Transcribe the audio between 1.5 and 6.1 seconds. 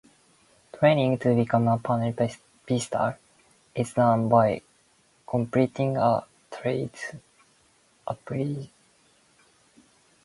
a panel beater is done by completing